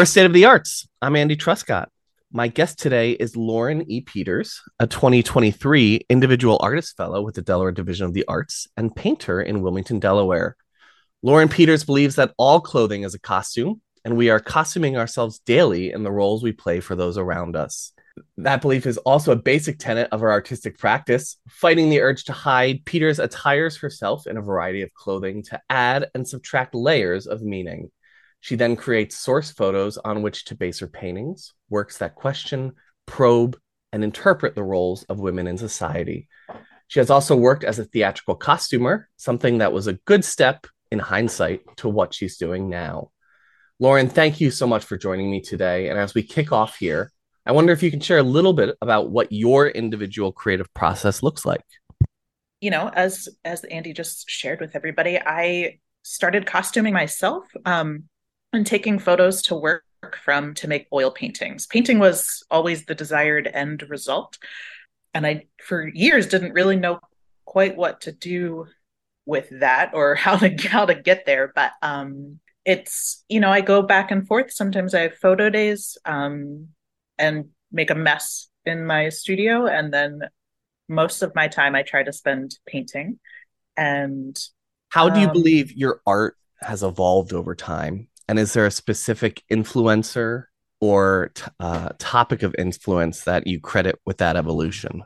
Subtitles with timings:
[0.00, 0.88] Delaware State of the Arts.
[1.02, 1.88] I'm Andy Truscott.
[2.32, 4.00] My guest today is Lauren E.
[4.00, 9.42] Peters, a 2023 Individual Artist Fellow with the Delaware Division of the Arts and painter
[9.42, 10.56] in Wilmington, Delaware.
[11.22, 15.92] Lauren Peters believes that all clothing is a costume, and we are costuming ourselves daily
[15.92, 17.92] in the roles we play for those around us.
[18.38, 21.36] That belief is also a basic tenet of her artistic practice.
[21.50, 26.08] Fighting the urge to hide, Peters attires herself in a variety of clothing to add
[26.14, 27.90] and subtract layers of meaning.
[28.40, 32.72] She then creates source photos on which to base her paintings, works that question,
[33.06, 33.58] probe,
[33.92, 36.28] and interpret the roles of women in society.
[36.88, 40.98] She has also worked as a theatrical costumer, something that was a good step in
[40.98, 43.10] hindsight to what she's doing now.
[43.78, 45.88] Lauren, thank you so much for joining me today.
[45.88, 47.12] And as we kick off here,
[47.46, 51.22] I wonder if you can share a little bit about what your individual creative process
[51.22, 51.64] looks like.
[52.60, 58.04] You know, as as Andy just shared with everybody, I started costuming myself um,
[58.52, 59.84] and taking photos to work
[60.24, 61.66] from to make oil paintings.
[61.66, 64.38] Painting was always the desired end result.
[65.14, 67.00] And I, for years, didn't really know
[67.44, 68.66] quite what to do
[69.26, 71.52] with that or how to how to get there.
[71.54, 74.52] But um, it's you know I go back and forth.
[74.52, 76.68] Sometimes I have photo days um,
[77.18, 80.22] and make a mess in my studio, and then
[80.88, 83.18] most of my time I try to spend painting.
[83.76, 84.38] And
[84.88, 88.08] how do you um, believe your art has evolved over time?
[88.30, 90.44] And is there a specific influencer
[90.80, 95.02] or t- uh, topic of influence that you credit with that evolution?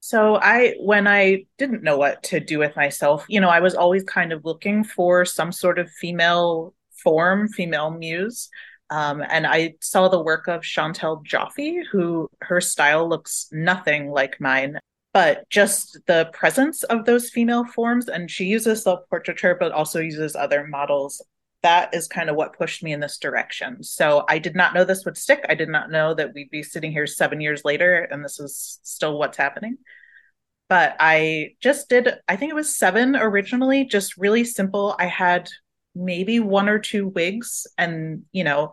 [0.00, 3.74] So I when I didn't know what to do with myself, you know, I was
[3.74, 8.48] always kind of looking for some sort of female form, female muse.
[8.88, 14.40] Um, and I saw the work of Chantal Joffe, who her style looks nothing like
[14.40, 14.78] mine,
[15.12, 18.08] but just the presence of those female forms.
[18.08, 21.20] And she uses self portraiture, but also uses other models
[21.62, 23.82] that is kind of what pushed me in this direction.
[23.82, 25.44] So I did not know this would stick.
[25.48, 28.80] I did not know that we'd be sitting here seven years later and this is
[28.82, 29.78] still what's happening.
[30.68, 34.96] But I just did, I think it was seven originally, just really simple.
[34.98, 35.50] I had
[35.94, 38.72] maybe one or two wigs, and, you know,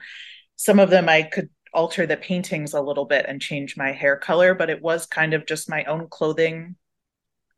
[0.55, 4.15] some of them I could alter the paintings a little bit and change my hair
[4.15, 6.75] color, but it was kind of just my own clothing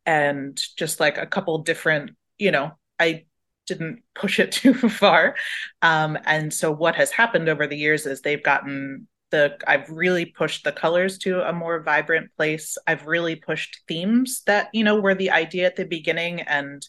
[0.04, 3.24] and just like a couple different, you know, I
[3.66, 5.36] didn't push it too far.
[5.82, 10.26] Um, and so what has happened over the years is they've gotten the I've really
[10.26, 12.76] pushed the colors to a more vibrant place.
[12.86, 16.86] I've really pushed themes that, you know, were the idea at the beginning and,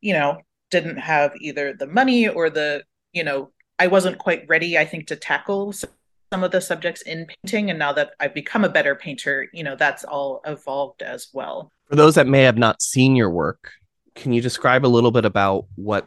[0.00, 0.38] you know,
[0.70, 2.82] didn't have either the money or the,
[3.12, 7.26] you know, I wasn't quite ready, I think, to tackle some of the subjects in
[7.26, 7.70] painting.
[7.70, 11.70] And now that I've become a better painter, you know, that's all evolved as well.
[11.88, 13.72] For those that may have not seen your work,
[14.18, 16.06] can you describe a little bit about what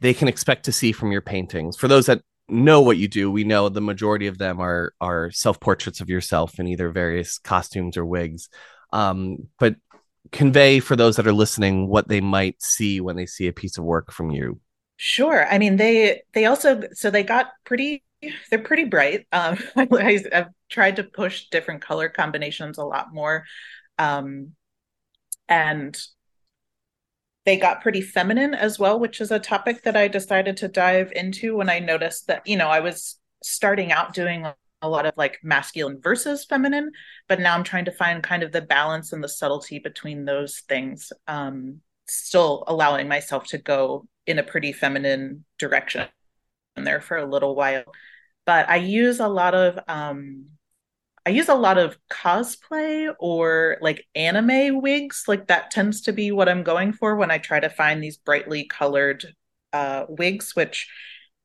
[0.00, 1.76] they can expect to see from your paintings?
[1.76, 5.30] For those that know what you do, we know the majority of them are are
[5.30, 8.48] self portraits of yourself in either various costumes or wigs.
[8.92, 9.76] Um, but
[10.30, 13.78] convey for those that are listening what they might see when they see a piece
[13.78, 14.60] of work from you.
[14.96, 15.46] Sure.
[15.50, 18.04] I mean, they they also so they got pretty.
[18.50, 19.26] They're pretty bright.
[19.32, 23.44] Um, I, have tried to push different color combinations a lot more,
[23.98, 24.52] um,
[25.48, 26.00] and
[27.44, 31.12] they got pretty feminine as well, which is a topic that I decided to dive
[31.14, 34.46] into when I noticed that, you know, I was starting out doing
[34.82, 36.92] a lot of like masculine versus feminine,
[37.28, 40.60] but now I'm trying to find kind of the balance and the subtlety between those
[40.68, 41.12] things.
[41.26, 46.08] Um, still allowing myself to go in a pretty feminine direction
[46.76, 47.84] there for a little while.
[48.44, 50.46] But I use a lot of um,
[51.24, 55.24] I use a lot of cosplay or like anime wigs.
[55.28, 58.16] Like that tends to be what I'm going for when I try to find these
[58.16, 59.24] brightly colored
[59.72, 60.88] uh, wigs, which,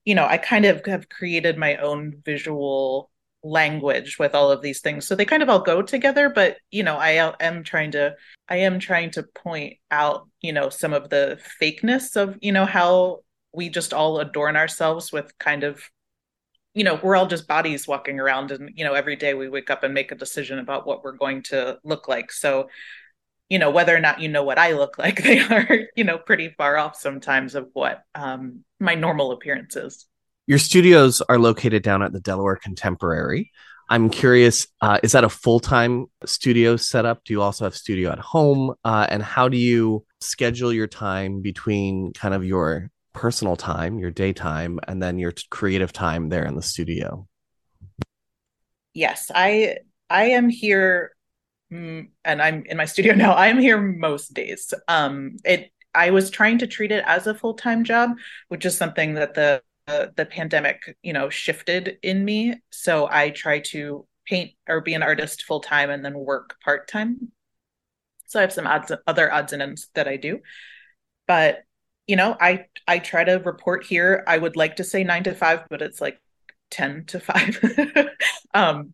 [0.03, 3.11] you know, I kind of have created my own visual
[3.43, 5.07] language with all of these things.
[5.07, 8.15] So they kind of all go together, but, you know, I am trying to,
[8.49, 12.65] I am trying to point out, you know, some of the fakeness of, you know,
[12.65, 13.19] how
[13.53, 15.81] we just all adorn ourselves with kind of
[16.77, 19.71] you know we're all just bodies walking around and you know every day we wake
[19.71, 22.31] up and make a decision about what we're going to look like.
[22.31, 22.69] So
[23.49, 26.17] you know whether or not you know what i look like they are you know
[26.17, 30.05] pretty far off sometimes of what um, my normal appearance is.
[30.45, 33.51] Your studios are located down at the delaware contemporary.
[33.89, 37.23] I'm curious uh, is that a full-time studio setup?
[37.23, 38.75] Do you also have studio at home?
[38.83, 44.11] Uh, and how do you schedule your time between kind of your personal time, your
[44.11, 47.27] daytime, and then your creative time there in the studio.
[48.93, 49.77] Yes, I
[50.07, 51.15] I am here
[51.73, 53.33] mm, and I'm in my studio now.
[53.33, 54.71] I am here most days.
[54.87, 58.11] Um it I was trying to treat it as a full-time job,
[58.49, 62.55] which is something that the the pandemic, you know, shifted in me.
[62.71, 66.87] So I try to paint or be an artist full time and then work part
[66.87, 67.31] time.
[68.27, 70.41] So I have some odds, other odds and ends that I do.
[71.25, 71.63] But
[72.07, 74.23] you know, I I try to report here.
[74.27, 76.19] I would like to say nine to five, but it's like
[76.71, 77.59] ten to five.
[78.53, 78.93] um,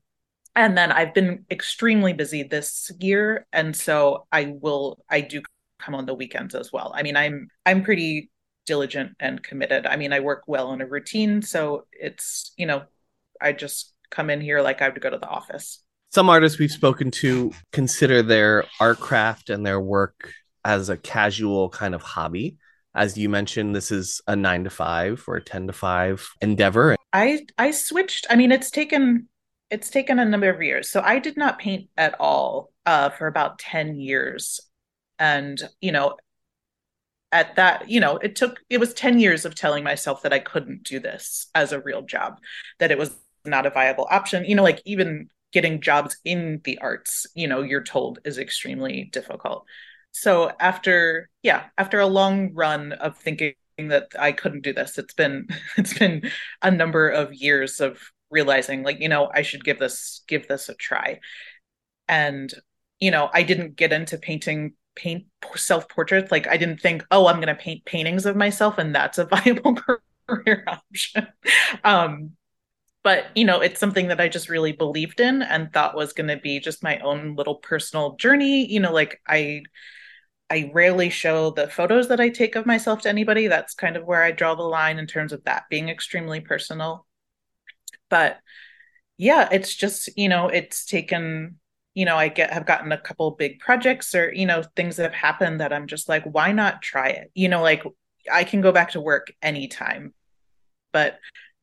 [0.56, 5.42] and then I've been extremely busy this year, and so I will I do
[5.80, 6.92] come on the weekends as well.
[6.96, 8.30] I mean, I'm I'm pretty
[8.66, 9.86] diligent and committed.
[9.86, 12.84] I mean, I work well in a routine, so it's, you know,
[13.42, 15.80] I just come in here like I would go to the office.
[16.12, 20.32] Some artists we've spoken to consider their art craft and their work
[20.64, 22.58] as a casual kind of hobby.
[22.96, 26.96] As you mentioned, this is a nine to five or a 10 to five endeavor.
[27.12, 28.28] I I switched.
[28.30, 29.28] I mean, it's taken
[29.74, 30.90] it's taken a number of years.
[30.92, 34.60] So I did not paint at all uh, for about 10 years.
[35.18, 36.18] And, you know,
[37.32, 40.38] at that, you know, it took, it was 10 years of telling myself that I
[40.38, 42.38] couldn't do this as a real job,
[42.78, 44.46] that it was not a viable option.
[44.46, 49.10] You know, like even getting jobs in the arts, you know, you're told is extremely
[49.12, 49.66] difficult.
[50.14, 55.14] So after, yeah, after a long run of thinking that I couldn't do this, it's
[55.14, 56.30] been, it's been
[56.62, 58.00] a number of years of
[58.32, 61.20] realizing like, you know, I should give this, give this a try.
[62.08, 62.54] And,
[63.00, 65.26] you know, I didn't get into painting paint
[65.56, 66.32] self portraits.
[66.32, 69.26] Like I didn't think, oh, I'm going to paint paintings of myself, and that's a
[69.28, 69.78] viable
[70.28, 71.28] career option.
[71.84, 72.32] um,
[73.04, 76.30] but you know, it's something that I just really believed in and thought was going
[76.30, 78.72] to be just my own little personal journey.
[78.72, 79.64] You know, like I.
[80.54, 83.48] I rarely show the photos that I take of myself to anybody.
[83.48, 87.08] That's kind of where I draw the line in terms of that being extremely personal.
[88.08, 88.38] But
[89.18, 91.58] yeah, it's just, you know, it's taken
[91.96, 95.04] you know, I get have gotten a couple big projects or, you know, things that
[95.04, 97.32] have happened that I'm just like, why not try it?
[97.36, 97.84] You know, like
[98.32, 100.14] I can go back to work anytime.
[100.92, 101.20] But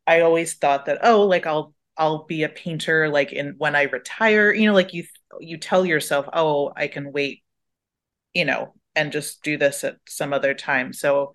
[0.07, 3.83] I always thought that, oh, like I'll I'll be a painter like in when I
[3.83, 5.05] retire, you know, like you
[5.41, 7.43] you tell yourself, oh, I can wait,
[8.35, 10.93] you know, and just do this at some other time.
[10.93, 11.33] So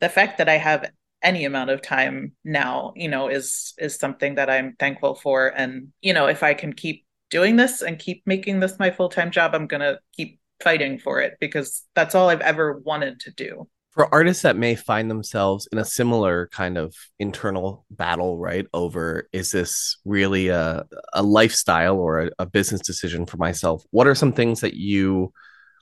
[0.00, 0.90] the fact that I have
[1.22, 5.48] any amount of time now, you know, is is something that I'm thankful for.
[5.48, 9.30] And, you know, if I can keep doing this and keep making this my full-time
[9.30, 13.30] job i'm going to keep fighting for it because that's all i've ever wanted to
[13.32, 18.66] do for artists that may find themselves in a similar kind of internal battle right
[18.72, 20.84] over is this really a,
[21.14, 25.32] a lifestyle or a, a business decision for myself what are some things that you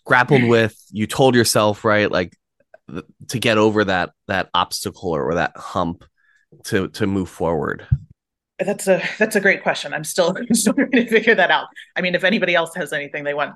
[0.06, 2.35] grappled with you told yourself right like
[2.91, 6.05] th- to get over that that obstacle or, or that hump
[6.64, 7.87] to to move forward
[8.58, 9.93] that's a that's a great question.
[9.93, 11.69] I'm still I'm still trying to figure that out.
[11.94, 13.55] I mean, if anybody else has anything they want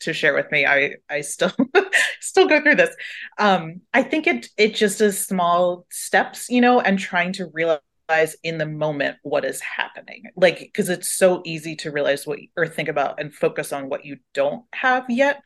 [0.00, 1.52] to share with me, I I still
[2.20, 2.94] still go through this.
[3.38, 8.36] Um, I think it it just is small steps, you know, and trying to realize
[8.42, 10.24] in the moment what is happening.
[10.36, 14.04] Like because it's so easy to realize what or think about and focus on what
[14.04, 15.42] you don't have yet.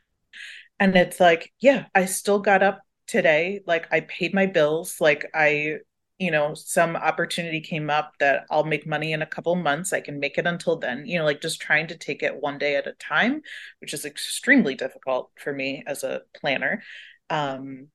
[0.81, 3.61] And it's like, yeah, I still got up today.
[3.67, 4.99] Like I paid my bills.
[4.99, 5.77] Like I
[6.17, 9.99] you know some opportunity came up that i'll make money in a couple months i
[9.99, 12.75] can make it until then you know like just trying to take it one day
[12.75, 13.41] at a time
[13.79, 16.83] which is extremely difficult for me as a planner
[17.31, 17.87] um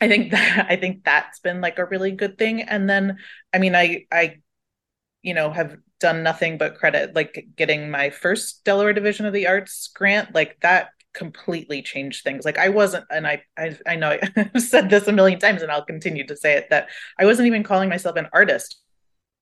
[0.00, 3.18] i think that i think that's been like a really good thing and then
[3.52, 4.36] i mean i i
[5.22, 9.48] you know have done nothing but credit like getting my first delaware division of the
[9.48, 12.44] arts grant like that completely changed things.
[12.44, 15.70] Like I wasn't, and I, I, I know I've said this a million times, and
[15.70, 16.88] I'll continue to say it that
[17.18, 18.78] I wasn't even calling myself an artist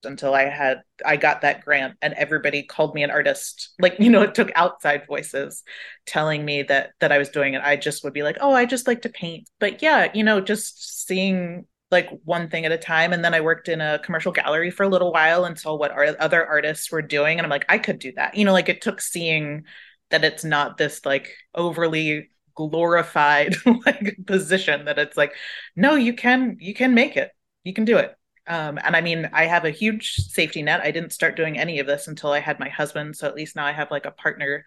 [0.05, 3.71] until I had I got that grant, and everybody called me an artist.
[3.79, 5.63] Like you know, it took outside voices
[6.07, 7.63] telling me that that I was doing it.
[7.63, 9.49] I just would be like, oh, I just like to paint.
[9.59, 13.41] But yeah, you know, just seeing like one thing at a time and then i
[13.41, 17.03] worked in a commercial gallery for a little while and saw what other artists were
[17.03, 19.65] doing and i'm like i could do that you know like it took seeing
[20.11, 23.55] that it's not this like overly glorified
[23.87, 25.35] like position that it's like
[25.77, 27.31] no you can you can make it.
[27.65, 28.15] You can do it.
[28.47, 30.81] Um, and i mean i have a huge safety net.
[30.81, 33.17] I didn't start doing any of this until i had my husband.
[33.17, 34.65] So at least now i have like a partner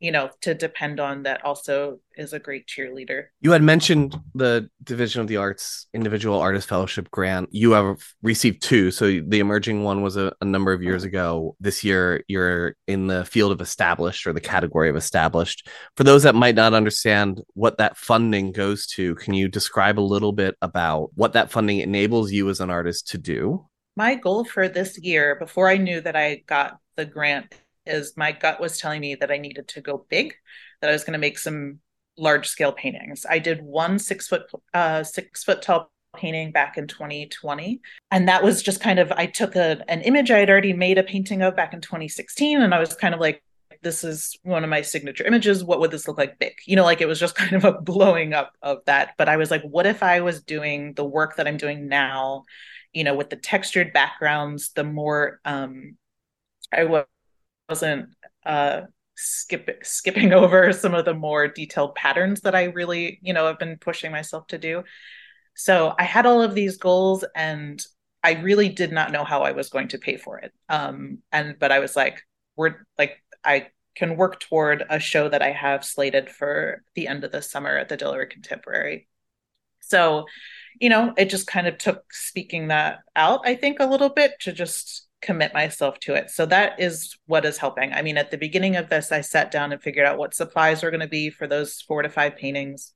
[0.00, 3.26] you know to depend on that also is a great cheerleader.
[3.40, 7.48] You had mentioned the division of the arts individual artist fellowship grant.
[7.52, 8.90] You have received two.
[8.90, 11.56] So the emerging one was a, a, number of years ago.
[11.60, 15.68] This year you're in the field of established or the category of established.
[15.96, 20.00] For those that might not understand what that funding goes to can you describe a
[20.00, 23.66] little bit about what that funding enables you as an artist to do?
[23.96, 27.54] My goal for this year before i knew that i got the grant
[27.86, 30.34] is my gut was telling me that I needed to go big,
[30.80, 31.80] that I was going to make some
[32.16, 33.24] large scale paintings.
[33.28, 34.42] I did one six foot
[34.74, 37.80] uh, six foot tall painting back in 2020.
[38.10, 40.98] And that was just kind of, I took a, an image I had already made
[40.98, 42.60] a painting of back in 2016.
[42.60, 43.42] And I was kind of like,
[43.82, 45.64] this is one of my signature images.
[45.64, 46.52] What would this look like big?
[46.66, 49.14] You know, like it was just kind of a blowing up of that.
[49.16, 52.44] But I was like, what if I was doing the work that I'm doing now,
[52.92, 55.96] you know, with the textured backgrounds, the more um
[56.72, 56.84] I
[57.70, 58.10] wasn't
[58.44, 58.82] uh
[59.16, 63.58] skip skipping over some of the more detailed patterns that I really, you know, have
[63.58, 64.84] been pushing myself to do.
[65.54, 67.82] So I had all of these goals and
[68.22, 70.52] I really did not know how I was going to pay for it.
[70.68, 72.22] Um and but I was like,
[72.56, 77.24] we're like I can work toward a show that I have slated for the end
[77.24, 79.08] of the summer at the Delaware Contemporary.
[79.80, 80.26] So,
[80.80, 84.34] you know, it just kind of took speaking that out, I think, a little bit
[84.40, 86.30] to just commit myself to it.
[86.30, 87.92] So that is what is helping.
[87.92, 90.82] I mean, at the beginning of this, I sat down and figured out what supplies
[90.82, 92.92] were going to be for those four to five paintings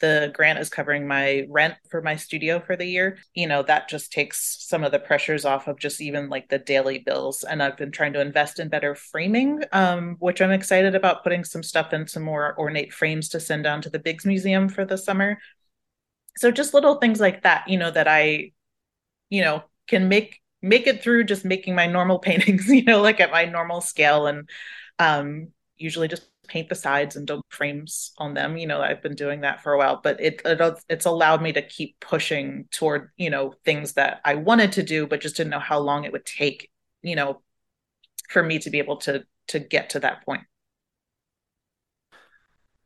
[0.00, 3.88] the grant is covering my rent for my studio for the year, you know, that
[3.88, 7.44] just takes some of the pressures off of just even like the daily bills.
[7.44, 11.44] And I've been trying to invest in better framing, um, which I'm excited about putting
[11.44, 14.84] some stuff in some more ornate frames to send down to the Biggs Museum for
[14.84, 15.38] the summer.
[16.38, 18.52] So just little things like that, you know, that I,
[19.28, 23.20] you know, can make make it through just making my normal paintings, you know, like
[23.20, 24.48] at my normal scale and
[24.98, 28.56] um usually just paint the sides and don't frames on them.
[28.56, 31.52] You know, I've been doing that for a while, but it, it it's allowed me
[31.52, 35.50] to keep pushing toward you know things that I wanted to do, but just didn't
[35.50, 36.70] know how long it would take.
[37.02, 37.42] You know,
[38.28, 40.42] for me to be able to to get to that point.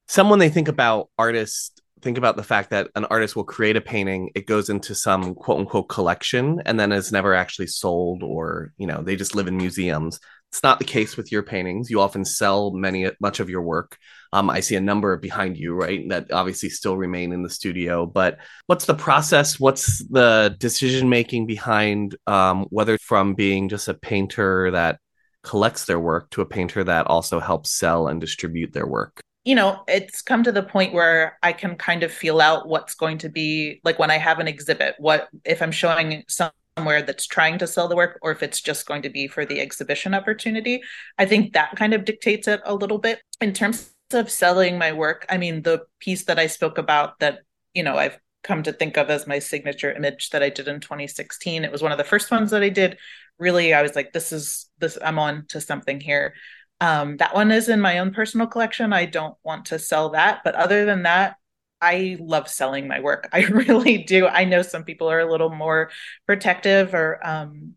[0.06, 1.72] Someone they think about artists
[2.04, 5.34] think about the fact that an artist will create a painting, it goes into some
[5.34, 9.48] quote unquote collection, and then is never actually sold, or you know, they just live
[9.48, 10.20] in museums.
[10.52, 11.90] It's not the case with your paintings.
[11.90, 13.96] You often sell many much of your work.
[14.32, 16.08] Um, I see a number behind you, right?
[16.10, 18.06] That obviously still remain in the studio.
[18.06, 19.58] But what's the process?
[19.58, 25.00] What's the decision making behind um, whether from being just a painter that
[25.42, 29.20] collects their work to a painter that also helps sell and distribute their work?
[29.44, 32.94] You know, it's come to the point where I can kind of feel out what's
[32.94, 37.26] going to be like when I have an exhibit, what if I'm showing somewhere that's
[37.26, 40.14] trying to sell the work or if it's just going to be for the exhibition
[40.14, 40.82] opportunity.
[41.18, 43.20] I think that kind of dictates it a little bit.
[43.40, 47.40] In terms of selling my work, I mean, the piece that I spoke about that,
[47.74, 50.80] you know, I've come to think of as my signature image that I did in
[50.80, 51.64] 2016.
[51.64, 52.98] It was one of the first ones that I did.
[53.38, 56.34] Really, I was like, this is this, I'm on to something here.
[56.80, 58.92] Um, that one is in my own personal collection.
[58.92, 60.40] I don't want to sell that.
[60.44, 61.36] But other than that,
[61.80, 63.28] I love selling my work.
[63.32, 64.26] I really do.
[64.26, 65.90] I know some people are a little more
[66.26, 67.74] protective or, um,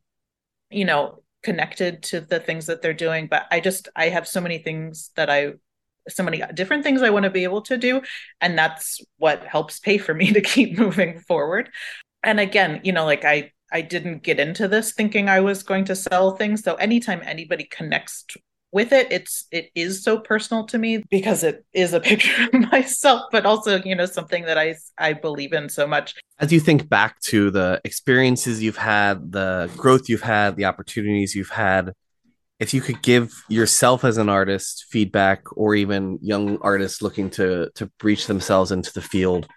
[0.69, 3.27] you know, connected to the things that they're doing.
[3.27, 5.53] But I just, I have so many things that I,
[6.09, 8.01] so many different things I want to be able to do.
[8.41, 11.69] And that's what helps pay for me to keep moving forward.
[12.23, 15.85] And again, you know, like I, I didn't get into this thinking I was going
[15.85, 16.63] to sell things.
[16.63, 18.25] So anytime anybody connects
[18.71, 22.71] with it it's it is so personal to me because it is a picture of
[22.71, 26.15] myself but also you know something that i i believe in so much.
[26.39, 31.33] As you think back to the experiences you've had the growth you've had the opportunities
[31.33, 31.93] you've had
[32.59, 37.69] if you could give yourself as an artist feedback or even young artists looking to
[37.75, 39.47] to breach themselves into the field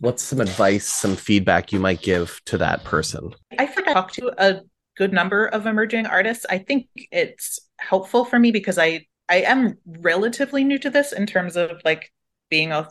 [0.00, 3.32] what's some advice some feedback you might give to that person?
[3.58, 4.62] I think i talked to a
[4.96, 6.44] good number of emerging artists.
[6.50, 11.26] I think it's helpful for me because I I am relatively new to this in
[11.26, 12.12] terms of like
[12.50, 12.88] being a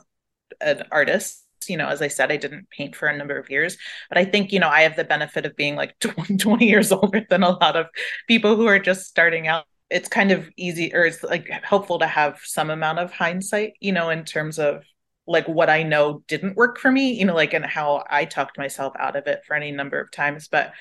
[0.61, 1.45] an artist.
[1.67, 3.77] You know, as I said, I didn't paint for a number of years,
[4.07, 6.91] but I think, you know, I have the benefit of being like 20, 20 years
[6.91, 7.87] older than a lot of
[8.27, 9.65] people who are just starting out.
[9.89, 13.91] It's kind of easy or it's like helpful to have some amount of hindsight, you
[13.91, 14.83] know, in terms of
[15.27, 18.57] like what I know didn't work for me, you know, like and how I talked
[18.57, 20.47] myself out of it for any number of times.
[20.47, 20.73] But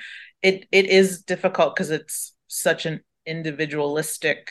[0.42, 4.50] it it is difficult because it's such an individualistic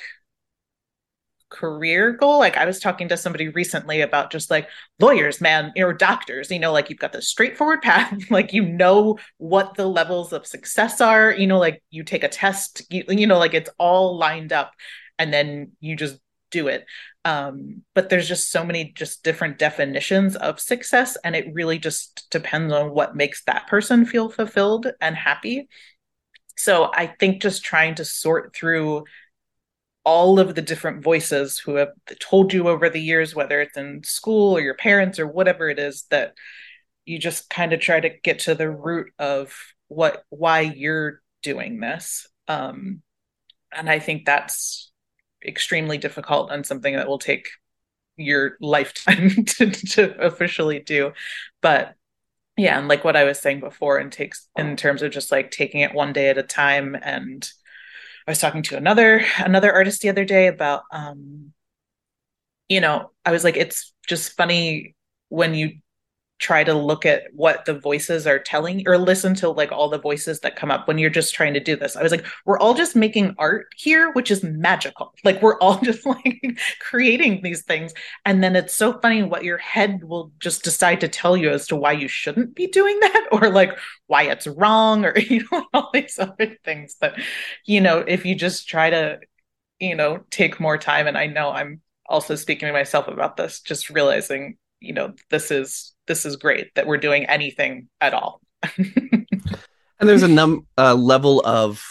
[1.50, 2.40] career goal.
[2.40, 4.70] Like I was talking to somebody recently about just like
[5.00, 9.18] lawyers, man, or doctors, you know, like you've got the straightforward path, like you know
[9.38, 13.28] what the levels of success are, you know, like you take a test, you, you
[13.28, 14.74] know, like it's all lined up
[15.18, 16.20] and then you just
[16.52, 16.86] do it.
[17.26, 22.28] Um, but there's just so many just different definitions of success and it really just
[22.32, 25.68] depends on what makes that person feel fulfilled and happy
[26.58, 29.06] so I think just trying to sort through
[30.04, 34.04] all of the different voices who have told you over the years, whether it's in
[34.04, 36.34] school or your parents or whatever it is, that
[37.06, 39.54] you just kind of try to get to the root of
[39.88, 42.28] what why you're doing this.
[42.48, 43.02] Um,
[43.72, 44.92] and I think that's
[45.46, 47.50] extremely difficult and something that will take
[48.16, 51.14] your lifetime to, to officially do.
[51.62, 51.96] But
[52.58, 55.52] yeah and like what i was saying before and takes in terms of just like
[55.52, 57.50] taking it one day at a time and
[58.28, 61.54] i was talking to another another artist the other day about um
[62.68, 64.96] you know i was like it's just funny
[65.30, 65.78] when you
[66.40, 69.98] try to look at what the voices are telling or listen to like all the
[69.98, 71.96] voices that come up when you're just trying to do this.
[71.96, 75.14] I was like, we're all just making art here, which is magical.
[75.24, 77.94] Like we're all just like creating these things.
[78.24, 81.68] And then it's so funny what your head will just decide to tell you as
[81.68, 85.66] to why you shouldn't be doing that or like why it's wrong or you know
[85.74, 86.96] all these other things.
[87.00, 87.20] But
[87.66, 89.20] you know, if you just try to,
[89.80, 93.60] you know, take more time and I know I'm also speaking to myself about this,
[93.62, 98.42] just realizing, you know, this is this is great that we're doing anything at all.
[98.78, 99.26] and
[100.00, 101.84] there's a num uh, level of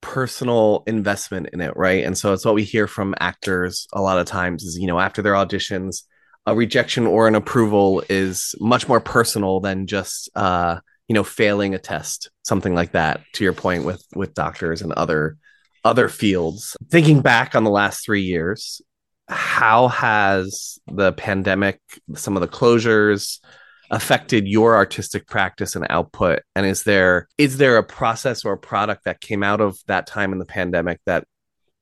[0.00, 2.04] personal investment in it, right?
[2.04, 5.00] And so it's what we hear from actors a lot of times is, you know,
[5.00, 6.02] after their auditions,
[6.46, 11.74] a rejection or an approval is much more personal than just uh, you know, failing
[11.74, 15.36] a test, something like that, to your point with with doctors and other
[15.84, 16.76] other fields.
[16.90, 18.80] Thinking back on the last three years,
[19.28, 21.80] how has the pandemic,
[22.14, 23.40] some of the closures,
[23.90, 26.40] affected your artistic practice and output?
[26.54, 30.06] And is there is there a process or a product that came out of that
[30.06, 31.24] time in the pandemic that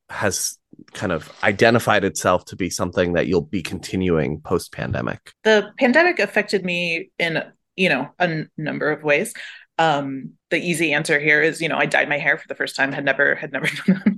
[0.08, 0.58] has
[0.92, 6.18] kind of identified itself to be something that you'll be continuing post pandemic the pandemic
[6.18, 7.42] affected me in
[7.76, 9.32] you know a n- number of ways
[9.79, 12.76] um the easy answer here is you know i dyed my hair for the first
[12.76, 14.12] time had never had never done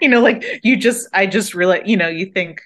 [0.00, 2.60] you know, like you just, I just really, you know, you think,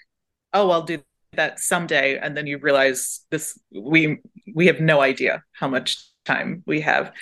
[0.52, 1.02] oh, I'll do
[1.32, 4.18] that someday, and then you realize this, we
[4.54, 7.12] we have no idea how much time we have.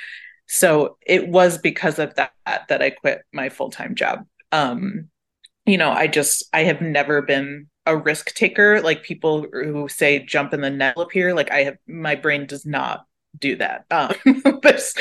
[0.46, 4.26] So it was because of that that I quit my full time job.
[4.52, 5.08] Um,
[5.64, 10.18] you know, I just, I have never been a risk taker like people who say
[10.24, 13.06] jump in the net up here, like i have my brain does not
[13.38, 14.12] do that um,
[14.62, 14.94] there's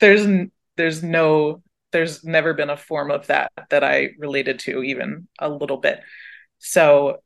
[0.00, 5.28] there's there's no there's never been a form of that that I related to even
[5.38, 6.00] a little bit.
[6.58, 7.18] So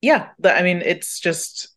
[0.00, 1.68] yeah, I mean it's just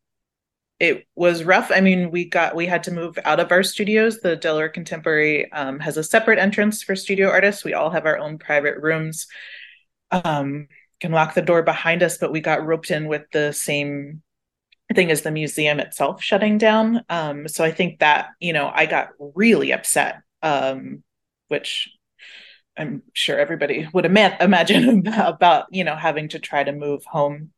[0.80, 1.72] it was rough.
[1.74, 4.20] I mean, we got we had to move out of our studios.
[4.20, 7.64] The Delaware Contemporary um, has a separate entrance for studio artists.
[7.64, 9.26] We all have our own private rooms.
[10.12, 10.68] Um,
[11.00, 14.22] can lock the door behind us, but we got roped in with the same
[14.94, 17.04] thing is the museum itself shutting down.
[17.10, 21.04] Um, so I think that you know I got really upset um,
[21.48, 21.90] which
[22.78, 27.52] I'm sure everybody would ima- imagine about, you know, having to try to move home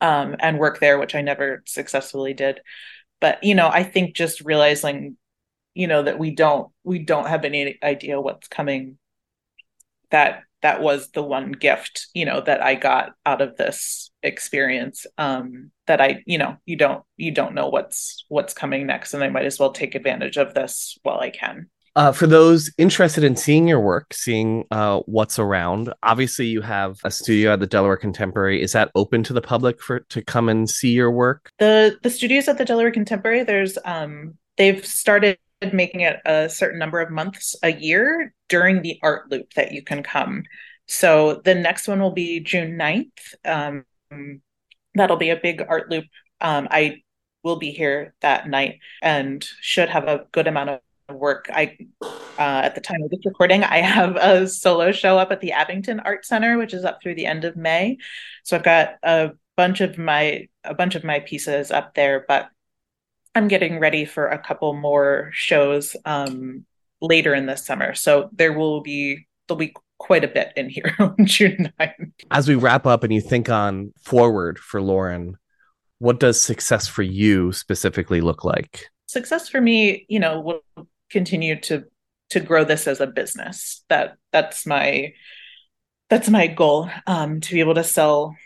[0.00, 2.60] um, and work there, which I never successfully did.
[3.20, 5.16] But, you know, I think just realizing,
[5.74, 8.98] you know, that we don't, we don't have any idea what's coming,
[10.10, 15.06] that, that was the one gift, you know, that I got out of this experience.
[15.18, 19.14] Um, that I, you know, you don't, you don't know what's, what's coming next.
[19.14, 21.68] And I might as well take advantage of this while I can.
[21.94, 26.98] Uh, for those interested in seeing your work, seeing uh, what's around, obviously you have
[27.04, 28.62] a studio at the Delaware Contemporary.
[28.62, 31.50] Is that open to the public for to come and see your work?
[31.58, 35.36] The the studios at the Delaware Contemporary, there's um, they've started
[35.72, 39.82] making it a certain number of months a year during the art loop that you
[39.82, 40.44] can come.
[40.86, 43.34] So the next one will be June 9th.
[43.44, 43.84] Um,
[44.94, 46.04] that'll be a big art loop.
[46.40, 47.02] Um, I
[47.42, 51.48] will be here that night and should have a good amount of work.
[51.52, 55.40] I uh, at the time of this recording, I have a solo show up at
[55.40, 57.98] the Abington Art Center, which is up through the end of May.
[58.44, 62.48] So I've got a bunch of my a bunch of my pieces up there, but
[63.34, 66.66] I'm getting ready for a couple more shows um,
[67.00, 67.94] later in the summer.
[67.94, 72.12] So there will be there'll be quite a bit in here on June 9th.
[72.30, 75.36] As we wrap up and you think on forward for Lauren,
[75.98, 78.86] what does success for you specifically look like?
[79.06, 81.84] Success for me, you know, will continue to
[82.30, 83.84] to grow this as a business.
[83.88, 85.12] That that's my
[86.10, 86.90] that's my goal.
[87.06, 88.36] Um, to be able to sell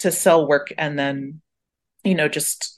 [0.00, 1.40] to sell work and then
[2.04, 2.75] you know just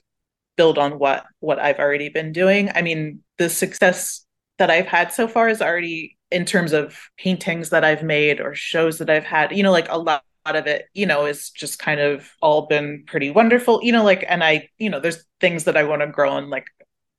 [0.58, 2.70] build on what what I've already been doing.
[2.74, 4.26] I mean, the success
[4.58, 8.54] that I've had so far is already in terms of paintings that I've made or
[8.54, 11.78] shows that I've had, you know, like a lot of it, you know, is just
[11.78, 15.64] kind of all been pretty wonderful, you know, like, and I, you know, there's things
[15.64, 16.66] that I want to grow on, like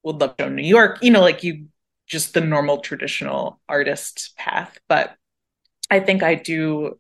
[0.04, 1.67] would love to New York, you know, like you
[2.08, 4.78] just the normal traditional artist path.
[4.88, 5.15] But
[5.89, 6.99] I think I do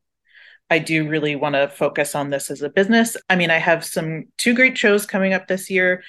[0.69, 3.17] I do really want to focus on this as a business.
[3.27, 6.03] I mean, I have some two great shows coming up this year.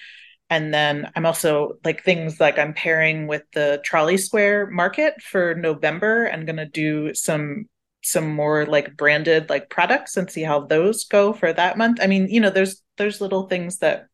[0.50, 5.54] And then I'm also like things like I'm pairing with the Trolley Square Market for
[5.54, 6.28] November.
[6.30, 7.68] I'm gonna do some
[8.02, 11.98] some more like branded like products and see how those go for that month.
[12.02, 14.08] I mean, you know, there's there's little things that